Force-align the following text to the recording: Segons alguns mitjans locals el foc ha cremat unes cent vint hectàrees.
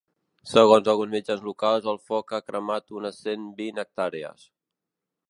Segons 0.51 0.87
alguns 0.93 1.11
mitjans 1.15 1.43
locals 1.49 1.85
el 1.93 2.01
foc 2.11 2.35
ha 2.37 2.41
cremat 2.47 2.97
unes 3.01 3.21
cent 3.27 3.47
vint 3.63 3.83
hectàrees. 3.85 4.49